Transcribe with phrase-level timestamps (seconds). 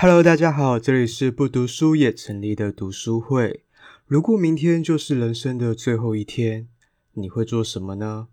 [0.00, 3.64] Hello，大家好，这里是不读书也成立的读书会。
[4.06, 6.68] 如果明天就是人生的最后一天，
[7.14, 8.28] 你会做什么呢？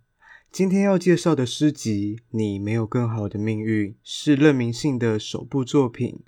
[0.51, 6.19] 今天要介绍的诗集《你没有更好的命运》是任明信的首部作品。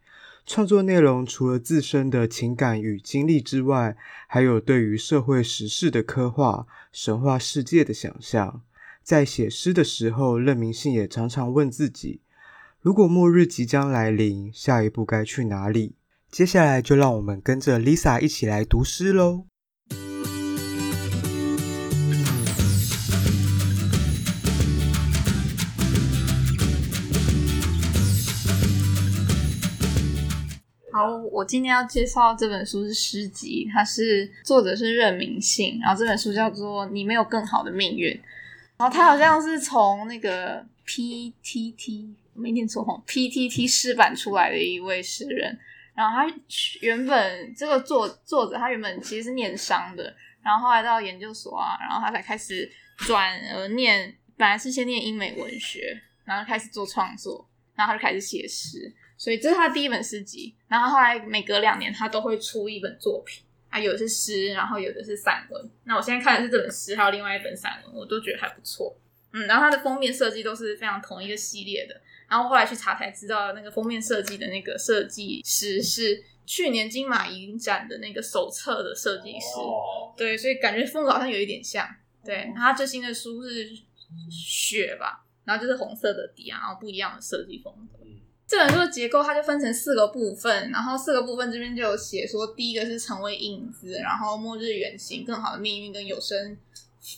[0.43, 3.95] 创作内容除了自身的情感与经历之外，
[4.27, 8.63] 还有对于社会时事的刻画、神话世界的想象。
[9.03, 12.21] 在写诗的时候，任明信也常常问自己。
[12.87, 15.97] 如果末日即将来临，下一步该去哪里？
[16.31, 19.43] 接下来就让我们跟着 Lisa 一起来读诗喽。
[30.93, 38.13] 好，我今天要介绍这本书是诗集，它是作者是任明信，然后这本书叫做《你没有更好的命运》，
[38.77, 42.13] 然后它好像是从那个 PTT。
[42.37, 45.57] 没念错哈，PTT 诗版出来的一位诗人，
[45.95, 46.35] 然后他
[46.81, 68.95] 原本这个作作者他原本其实是念商的，然后后来到研究所啊，然后他才开始转而念，本来是先念英美文学，然后开始做创作，然后他就开始写诗，所以这是他第一本诗集，然后后来每隔两年他都会出一本作品，啊，有的是诗，然后有的是散文，那我现在看的是这本诗，还有另外一本散文，我都觉得还不错，
[69.33, 71.99] 嗯，然后他的封面设计都是非常同一个系列的。
[72.29, 79.59] 然后后来去查才知道，那个封面设计的那个设计师是去年金马影展的那个手册的设计师。
[79.59, 80.13] 哦。
[80.17, 81.87] 对，所以感觉风格好像有一点像。
[82.25, 83.69] 对，他最新的书是
[84.29, 87.99] 雪吧，然后就是红色的底啊，然后不一样的设计风格。
[88.03, 88.19] 嗯。
[88.45, 96.57] 这本书的结构它就分成四个部分，然后四个部分这边就有写说，第一个是成为影子，然后末日远行，更好的命运跟有声。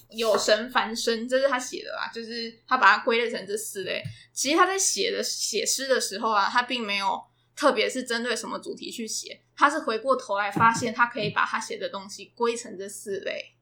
[0.10, 4.04] 有神凡身，这是他写的啦，就是他把它归类成这四类。
[4.34, 7.22] 其实他在写的写诗的时候啊，他并没有
[7.56, 13.54] 特别是针对什么主题去写，他是回过头来发现他可以把他写的东西归成这四类。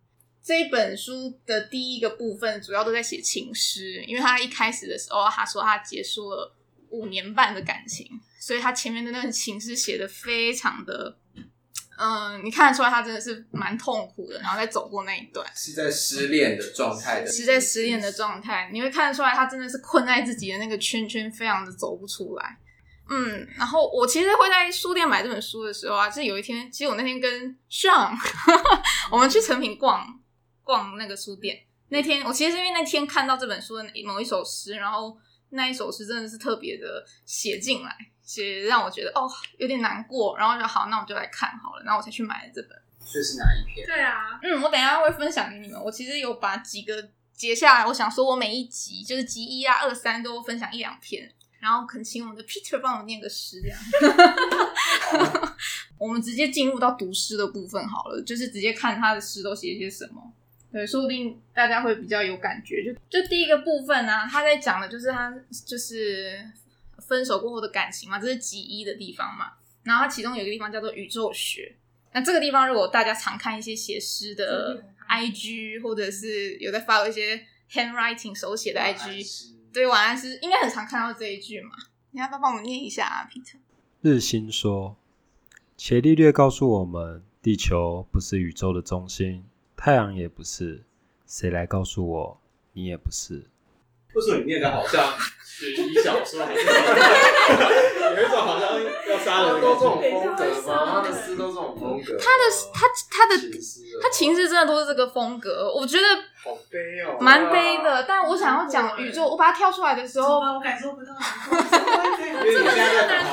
[0.43, 6.55] 这一本书的第一个部分主要都在写情诗，因为他一开始的时候他说他结束了
[6.89, 8.07] 五年半的感情，
[8.39, 11.17] 所以他前面的那个情诗写的非常的。
[11.97, 22.57] 嗯，你看得出来他真的是蛮痛苦的，然后再走过那一段，是在失恋的状态的，是在失恋的状态，你会看得出来他真的是困在自己的那个圈圈，非常的走不出来。
[23.09, 28.13] 嗯，然后我其实会在书店买这本书的时候啊，就是有一天，其实我那天跟 Sean
[29.09, 30.05] 我们去成品逛
[30.61, 31.57] 逛那个书店，
[31.89, 35.17] 那天我其实是因为那天看到这本书的某一首诗，然后
[35.49, 37.95] 那一首诗真的是特别的写进来。
[38.23, 39.25] 写让我觉得哦
[39.57, 42.71] 有点难过，然后就好，那我就来看好了，然后我才去买了这本。
[43.09, 43.87] 这是哪一篇？
[43.87, 45.81] 对啊，嗯，我等一下会分享给你们。
[45.81, 53.79] 我其实有把几个截下来，我想说我每一集就是集一啊、二三都分享一两篇，然后恳请我们的 Peter 帮我念个诗这样。
[55.97, 60.33] 我们直接进入到读诗的部分好了，就是直接看他的诗都写些什么。
[60.71, 62.83] 对，说不定大家会比较有感觉。
[62.83, 65.33] 就就第一个部分呢、啊，他在讲的就是他
[65.65, 66.39] 就是。
[66.99, 69.53] 分手过后的感情嘛，这是集一的地方嘛。
[69.83, 71.73] 然后它其中有一个地方叫做宇宙学。
[72.11, 81.69] 那这个地方，如果大家常看一些写诗的 IG，或者是有在发一些 handwriting 手写的 IG，对，晚安诗应该很常看到这一句嘛。
[82.11, 83.57] 你要不要帮我们念一下啊，Peter？
[84.01, 84.97] 日心说
[85.77, 89.45] ：“伽利略告诉我们，地球不是宇宙的中心，
[89.77, 90.83] 太阳也不是。
[91.25, 92.41] 谁来告诉我，
[92.73, 93.45] 你也不是？”
[94.15, 95.13] 为什么你念的好像？
[95.43, 98.79] 悬疑小说，有一种好像
[99.09, 101.01] 要杀人，都这种风格吗？
[101.01, 102.15] 他的诗都这种风格。
[102.17, 103.35] 他的他他的
[103.99, 106.05] 他情诗真的都是这个风格，我觉得
[106.43, 108.03] 好悲哦，蛮悲的。
[108.07, 111.11] 但我想要讲宇宙，我把它跳出来的时候，我感受不到。
[112.21, 113.23] 因为你现在在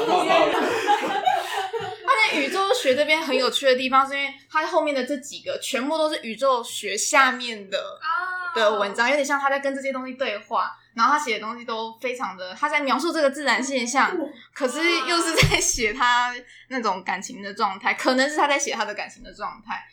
[2.35, 7.79] 宇宙学这边很有趣的地方，是因为它后面的这几个全部都是宇宙学下面的
[8.55, 10.77] 的文章，有点像他在跟这些东西对话。
[10.95, 14.17] 然后他写的东西都非常的，他在描述这个自然现象，
[14.53, 14.79] 可是
[15.09, 16.33] 又是在写他
[16.69, 19.85] 那种感情的状态，可能是他在写他的感情的状态。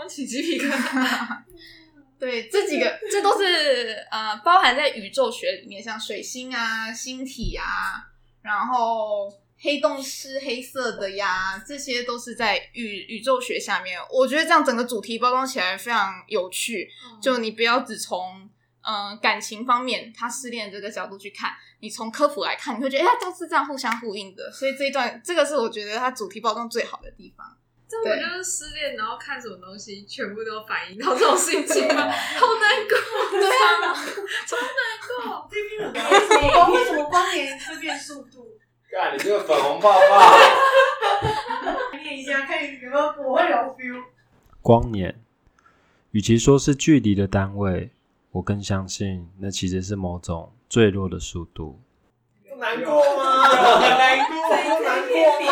[0.00, 1.38] 我起鸡皮疙瘩。
[2.20, 8.06] 对，这几个这都是呃包含在宇宙学里面，像水星啊、星体啊，
[8.42, 9.28] 然后
[9.60, 13.98] 黑洞是黑色的呀，这些都是在宇宇宙学下面。
[14.10, 16.90] 我觉得这样整个主题包装起来非常有趣，
[17.22, 18.50] 就你不要只从。
[18.82, 24.50] 嗯，感情方面，他失恋这个角度去看，你从科普来看，你会觉得哎，都是这样互相呼应的。
[24.50, 27.46] 所以这一段，这个是我觉得他主题包装最好的地方。
[27.86, 32.08] 这我就是失恋，然后看什么东西，全部都反映到这种心情吗？
[32.08, 33.94] 好难过，对啊，
[34.46, 34.72] 超难
[35.06, 35.46] 过。
[35.52, 36.72] 为什么光？
[36.72, 38.58] 为什么光年会变速度？
[38.90, 39.98] 干，你这个粉红泡泡。
[42.02, 44.02] 念一下，看有没有不会有 feel。
[44.60, 45.14] 光年，
[46.10, 47.90] 与其说是距离的单位，
[48.32, 51.80] 我更相信那其实是某种坠落的速度。
[52.58, 53.44] 难过吗？
[53.44, 55.48] 很难过，很难过吗？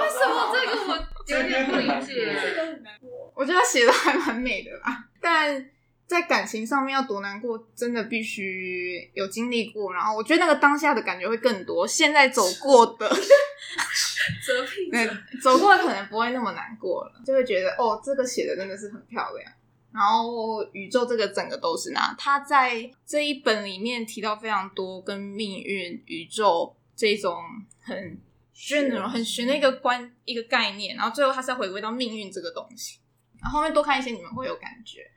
[0.00, 0.92] 为什么这个我
[1.26, 2.38] 有点不理解？
[2.42, 3.32] 这个很难过。
[3.34, 5.70] 我觉得他写的还蛮美的啦，但
[6.14, 9.92] 在感情上面要多难过，真的必须有经历过。
[9.92, 11.84] 然后我觉得那个当下的感觉会更多。
[11.84, 15.10] 现在走过的， 折屁对，
[15.42, 19.52] 走过的可能不会那么难过了，就会觉得哦，这个写的真的是很漂亮。
[19.92, 27.36] 然后宇宙这个整个都是那，他在这一本里面提到非常多跟命运、宇宙这种
[27.80, 28.18] 很
[28.54, 30.96] general 很玄的一个观一个概念。
[30.96, 32.98] 然后最后他是要回归到命运这个东西。
[33.40, 35.08] 然后后面多看一些，你们会有感觉。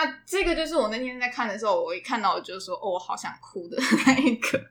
[0.00, 4.70] 那这个就是我那天在看的时候，我一看到我就是说，哦，我好想哭的 那一个。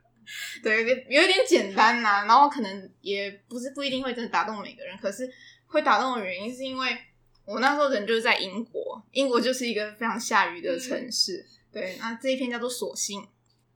[0.64, 5.30] 对，有一点简单呐、啊，然后可能也不是不一定会真的打动每个人，可是
[5.66, 6.98] 会打动的原因是因为。
[7.46, 11.38] 我那时候人就是在英国，英国就是一个非常下雨的城市。
[11.38, 13.22] 嗯、对，那这一篇叫做《索性》，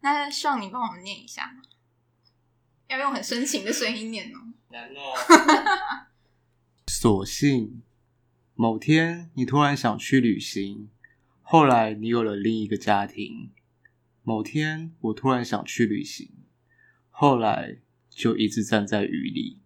[0.02, 1.56] 那希望你帮我们念一下，
[2.90, 4.40] 要用很深情的声音念哦。
[4.72, 6.08] 难哦。
[6.86, 7.82] 索性，
[8.56, 10.90] 某天你突然想去旅行，
[11.52, 13.52] 后来你有了另一个家庭。
[14.24, 16.30] 某天我突然想去旅行，
[17.10, 19.60] 后来就一直站在雨里。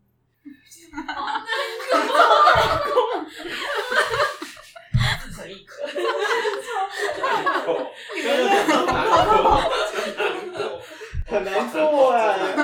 [11.28, 12.56] 很难过哎，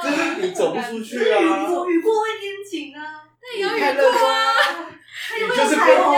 [0.00, 1.40] 这是你走不出去啊！
[1.88, 4.94] 雨过会天晴啊，那也要雨过啊，
[5.40, 6.14] 雨就是彩虹，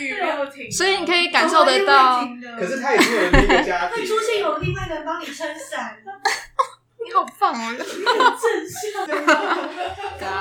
[0.00, 0.25] 雨没有停，
[0.76, 2.26] 所以你可以感受得到。
[2.58, 5.98] 可是他也是有另一个家庭，会出现有另外一个人帮你撑伞。
[7.02, 7.86] 你好棒哦，很正
[8.68, 9.06] 向。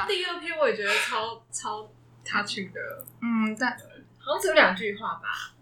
[0.07, 1.89] 第二篇我也觉得超超
[2.25, 2.79] touching 的，
[3.21, 3.71] 嗯，但
[4.17, 5.53] 好像只有两句话吧。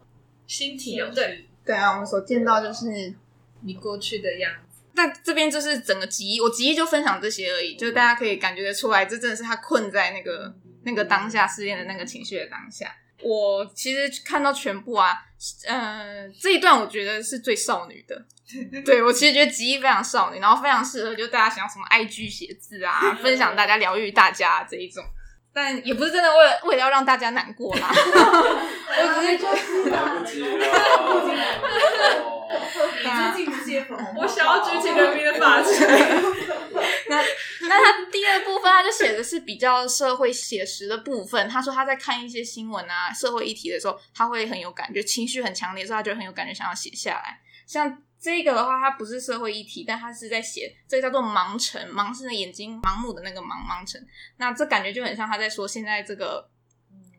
[0.48, 3.14] 心体有对对啊，我们所见到就是
[3.62, 4.82] 你过去的样子。
[4.94, 10.54] 那这边就是整个集，我集就分享这些而已，就是大家可以感觉得出来，这真的是他困在那个
[10.84, 12.96] 那个当下失恋的那个情绪的当下。
[13.24, 15.18] 我其实看到全部啊，
[15.68, 18.26] 呃，这一段我觉得是最少女的。
[18.86, 25.04] 对，我其实觉得集非常少女，然后非常适合就大家想要什么 IG 写字啊，分享大家疗愈大家这一种。
[25.56, 30.50] 但也不是真的为了为了要让大家难过啦， 我只是就是 来不及了，
[33.04, 33.86] 你最近不接
[34.18, 35.72] 我想要举起人民的发锤。
[37.08, 37.22] 那
[37.70, 41.50] 那他第二部分他就写的是比较社会写实的部分。
[41.50, 47.42] 他说他在看一些新闻啊、社会议题的时候，他会很有感觉，情绪很强烈，所以他就很有感觉，想要写下来。
[47.66, 48.04] 像。
[48.24, 54.02] 这个的话，它不是社会议题，但它是在写这个叫做盲城，盲是眼睛盲目的那个盲盲城。
[54.38, 56.50] 那这感觉就很像他在说现在这个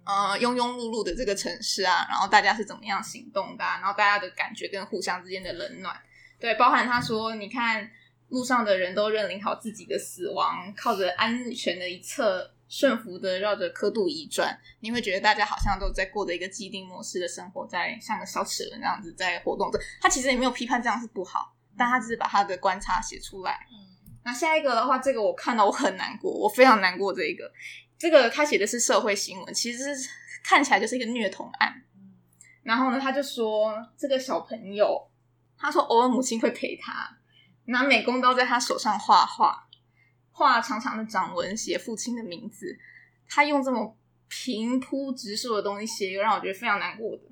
[0.06, 5.94] 呃庸庸碌碌的这个城市啊，然后大家是怎么样行动的啊，然后大家的感觉跟互相之间的冷暖，
[6.40, 7.86] 对，包含他说，你看
[8.28, 12.50] 路上的人都认领好自己的死亡，靠着安全的一侧。
[12.66, 19.78] 顺服的绕着刻度一转，你会觉得大家好像都在过着一个既定模式的生活，在像个小齿轮那样子在活动着。
[20.00, 23.64] 他其实也没有批判这样是不好，但他只是把他的观察写出来。
[23.70, 23.94] 嗯，
[24.24, 27.12] 那下一个的话，这个我看到我很难过，我非常难过。
[27.12, 27.48] 这一个，
[27.96, 30.08] 这个他写的是社会新闻，其实是
[30.42, 31.84] 看起来就是一个虐童案。
[32.64, 35.08] 然后呢，他就说这个小朋友，
[35.56, 37.16] 他说偶尔母亲会陪他
[37.66, 39.68] 拿美工刀在他手上画画。
[40.30, 42.76] 画长长的掌纹，写父亲的名字。
[43.28, 43.96] 他用这么
[44.28, 47.22] 平铺直述的东西写一个让我觉得非常难过的。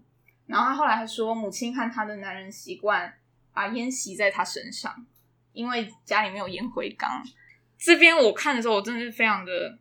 [0.47, 3.13] 然后他后来还说，母亲和他的男人习惯
[3.53, 5.05] 把烟吸在他身上，
[5.53, 7.23] 因为家里没有烟灰缸。
[7.77, 9.79] 这边我看的时候，我真的是非常的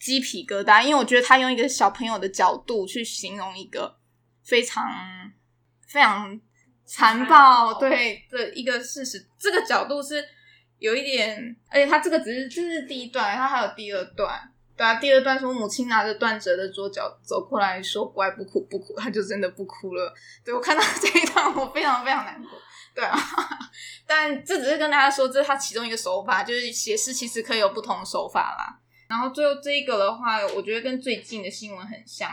[0.00, 3.98] 鸡皮疙瘩，因为我觉得他用一个小朋友的角度去形容一个
[4.42, 4.84] 非常
[5.86, 6.40] 非常
[6.86, 10.24] 残暴对的一个事实，这个角度是。
[10.78, 14.38] 有一点，而且他这个只是这是第一段，他还有第二段，
[14.76, 20.12] 对啊，第二段说母亲拿着断折的桌角走过来说：“乖，不哭不哭。”他就真的不哭了。
[20.44, 22.50] 对，我看到这一段，我非常非常难过。
[22.94, 23.18] 对啊，
[24.06, 28.78] 但这只是跟大家说，这是他其中一个手法，就是写诗其实可以有不同的手法啦。
[29.08, 32.30] 然后最后这一个的话，我觉得跟最近的新闻很像，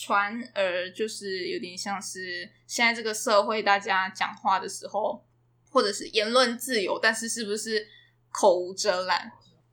[0.00, 5.24] 传而就是有点像是现在这个社会大家讲话的时候。
[5.72, 7.86] 或者是言论自由，但是是不是
[8.32, 9.30] 口无遮拦？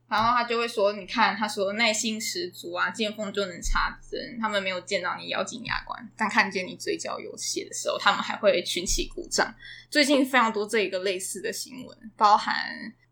[0.07, 4.37] 然后他就会说：“你看，他说耐心十足啊，见缝就能插针。
[4.39, 9.51] 他们没有见到你咬紧牙关，但看见你嘴角有血的时候，他们还会群起鼓掌。”
[9.89, 12.55] 最近非常多这一个类似的新闻，包含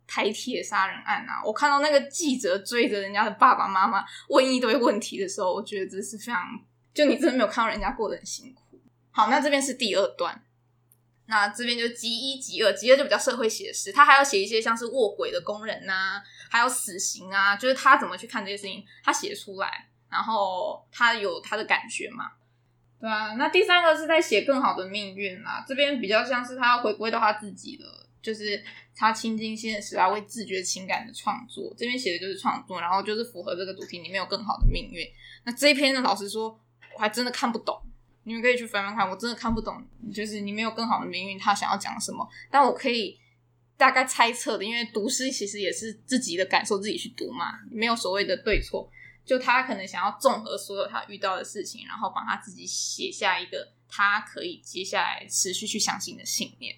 [0.05, 6.43] 台铁杀人案啊，我看到那个记者追着人家的爸爸妈妈问一堆问题的时候，我觉得这是非常，
[6.96, 8.82] 就你真的没有看到人家过得很辛苦。
[9.12, 10.44] 好，那这边是第二段，
[11.28, 22.32] 那这边就集一集二，集二就比较社会写实，他还要写一些像是卧轨的工人呐、还有死刑啊，就是他怎么去看这些事情，他写出来，然后他有他的感觉嘛。
[23.00, 27.84] 对啊，那第三个是在写更好的命运啦，这边比较像是他要回归到他自己的。
[28.25, 28.60] 就是
[28.96, 35.08] 他亲近现实啊，为自觉情感的创作，这边写的就是创作，然后就是符合这个主题，你没有更好的命运。
[35.44, 36.60] 那这一篇呢，老实说，
[36.96, 37.80] 我还真的看不懂，
[38.24, 39.86] 你们可以去翻翻看，我真的看不懂。
[40.14, 42.28] 就是你没有更好的命运，他想要讲什么？
[42.50, 43.20] 但我可以
[43.78, 48.90] 大概猜测的，因为读诗其实也是自己的感受，自己去读嘛，没有所谓的对错。
[49.25, 56.75] 就他可能想要综合所有他遇到的事情，然后帮他自己写下一个他可以接下来持续去相信的信念。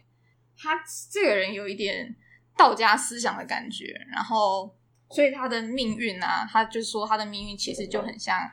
[0.58, 0.82] 他
[1.12, 2.16] 这个人有一点
[2.56, 4.74] 道家思想的感觉，然后
[5.10, 8.50] 所以他的命运啊，他就说他的命运其实就很像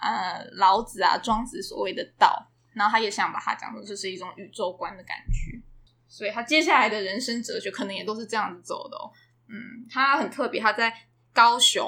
[0.00, 5.60] 呃老子啊庄子所谓的道，然后他也想把它讲成这是一种宇宙观的感觉，
[6.06, 9.10] 所以他接下来的人生哲学可能也都是这样子走的哦。
[9.48, 10.92] 嗯，他很特别，他在
[11.32, 11.86] 高雄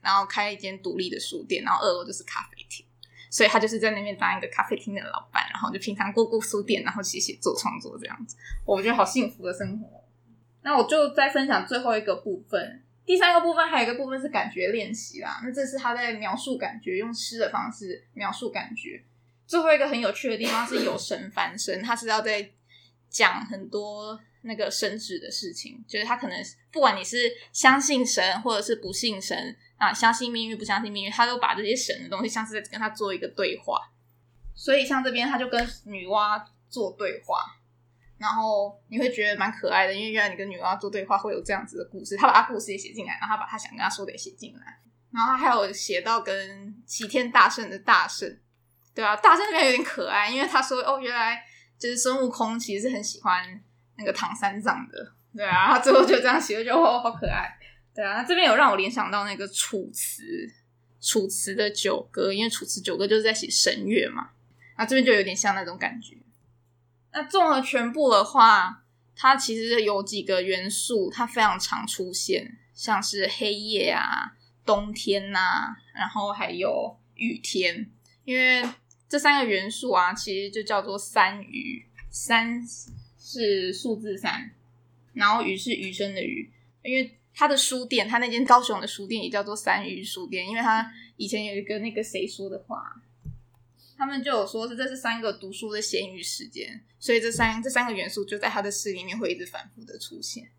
[0.00, 2.86] 然后开一间独立的书店，然后二楼就是咖啡厅。
[3.30, 10.04] 所以他就是在那边当一个咖啡厅的老板，然后就平常过过书店，然后写写作创作这样子，我觉得好幸福的生活。
[10.60, 15.40] 那我就再分享最后一个部分，第三个部分还有一个部分是感觉练习啦。
[15.44, 19.02] 那这是他在描述感觉，用诗的方式描述感觉。
[19.46, 22.50] 最后一个很有趣的地方是有神翻身，他是要在
[23.08, 26.36] 讲很多那个神旨的事情，就是他可能
[26.70, 29.56] 不管你是相信神或者是不信神。
[29.76, 33.80] 啊，相信命运不相信命运，他都把这些神的东西像是在跟他做一个对话。
[34.54, 37.40] 所以像这边他就跟女娲做对话，
[38.22, 42.16] 然后你会觉得蛮可爱的，因为原来你跟女娲做对话会有这样子的故事。
[42.16, 44.78] 他把他故事也写进来，然后他把他想跟他说的也写进来，
[45.10, 48.38] 然后他还有写到跟齐天大圣的大圣，
[48.94, 51.42] 对啊，大圣这边有点可爱，因为他说哦，原来
[51.76, 53.60] 就是孙悟空其实是很喜欢
[53.96, 57.58] 那个唐三藏的，对啊，他最后就这样写，我觉得哦，好可爱。
[57.92, 60.22] 对啊，那这边有让我联想到那个楚辞，
[61.00, 64.30] 楚辞的九歌，因为楚辞九歌就是在写神乐嘛，
[64.78, 66.16] 那这边就有点像那种感觉。
[67.12, 74.32] 那综合全部的话，它其实有几个元素，它非常常出现，像是黑夜啊、
[74.64, 77.90] 冬天呐、然后还有雨天，
[78.24, 78.68] 因为
[79.08, 82.60] 这三个元素啊，其实就叫做三余，三
[83.18, 84.50] 是数字三，
[85.12, 86.50] 然后余是余生的余，
[86.82, 87.18] 因为。
[87.34, 92.94] 他的书店，他那间高雄的书店也叫做三余书店，因为他以前有一个那个谁说的话，
[93.96, 100.50] 他们就有说是这是三个读书的闲余时间，所以这三这三个元素就在他的诗里面会一直反复的出现。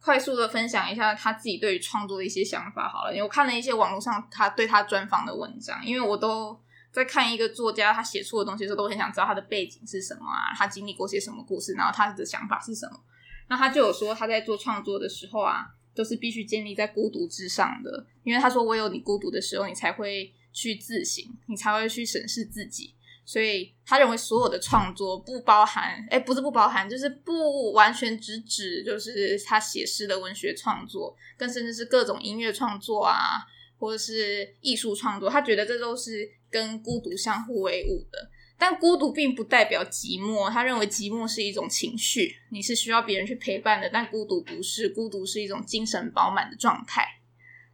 [0.00, 13.00] 快速的分享一下他自己对于创作的一些想法好了，因为我看了一些网络上他对他专访的文章，因为我都在看一个作家他写出的东西的时候，都很想知道他的背景是什么啊，他经历过些什么故事，然后他的想法是什么。
[13.48, 15.66] 那他就有说他在做创作的时候啊。
[15.94, 22.94] 都是必须建立在孤独之上的，因为他说，唯有你孤独的时候，你才会去自省，你才会去审视自己。
[23.24, 33.38] 所以他认为所有的创作不包含，哎，不是不包含，就是不完全只指就是他写诗的文学创作，更甚至是各种音乐创作啊，
[33.78, 38.30] 或者是艺术创作，他觉得这都是跟孤独相互为伍的。
[38.58, 43.88] 但孤独并不代表寂寞，他认为寂寞是一种情绪，你是需要别人去陪伴的。
[43.92, 47.04] 但孤独不是，孤独是一种精神饱满的状态。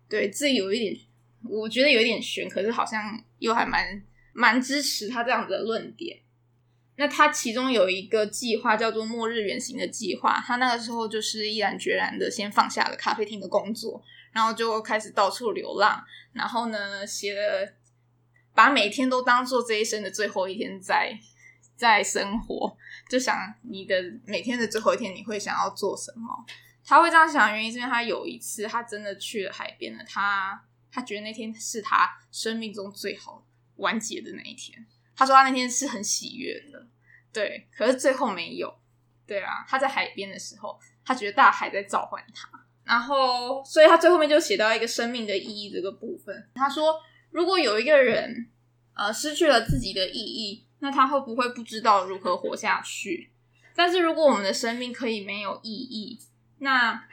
[0.09, 0.97] 对，这有一点，
[1.45, 4.03] 我觉得有点玄，可是好像又还蛮
[4.33, 6.19] 蛮支持他这样子的论点。
[6.97, 14.03] 那他其中有一个计划叫做“末日远行”的计划，他那个时候就是毅然决然的先放下了咖啡厅的工作，
[14.33, 17.75] 然后就开始到处流浪，然后呢写了。
[18.55, 21.17] 把每天都当做这一生的最后一天在
[21.77, 22.77] 在生活，
[23.09, 23.95] 就想你的
[24.27, 26.45] 每天的最后一天，你会想要做什么？
[26.85, 33.45] 他会这样想的原因是因为他有一次他真的去了海边了，他他觉得那天是他生命中最好
[33.77, 34.87] 完结的那一天。
[35.17, 36.87] 他说他那天是很喜悦的，
[37.33, 38.73] 对，可是最后没有。
[39.27, 42.49] 对啊，他在海边的时候，他觉得大海在召唤他，
[42.85, 46.49] 然后所以他最后面就写到一个生命的意义这个部分。
[46.55, 47.01] 他说。
[47.31, 48.49] 如果有一个人，
[48.95, 53.31] 呃，失去了自己的意义，那他会不会不知道如何活下去？
[53.77, 56.19] 但是如果我们的生命可以没有意义，
[56.61, 57.07] 那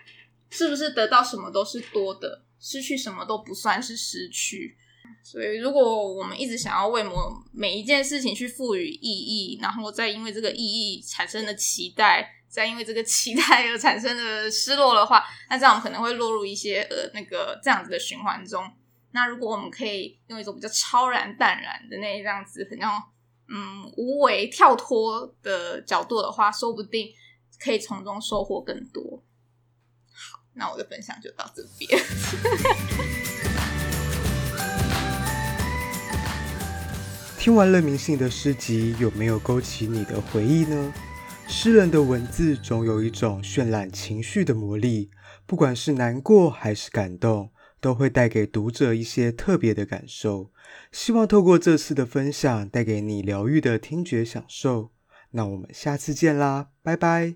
[0.50, 4.78] 是不是得到什么都是多的，失去什么都不算是失去？
[5.24, 7.14] 所以，如果我们一直想要为某
[7.52, 18.64] 每一件事情去赋予意义，然后再因为这个意义产生的期待，再因为这个期待而产生的失落的话，那这样可能会落入一些呃那个这样子的循环中。
[19.12, 23.02] 那如果我们可以用一种比较超然淡然的那样子，很像
[23.48, 27.10] 嗯无为跳脱的角度的话，说不定
[27.60, 29.24] 可以从中收获更多。
[30.56, 32.02] 那我的分享就到这边。
[37.38, 40.94] 听完了明信的诗集，有没有勾起你的回忆呢？
[41.48, 45.12] 诗人的文字总有一种渲染情绪的魔力，
[45.46, 50.52] 不管是难过还是感动，都会带给读者一些特别的感受。
[50.92, 54.92] 希望透过这次的分享，带给你疗愈的听觉享受。
[55.32, 57.36] 那我们下次见啦，拜拜。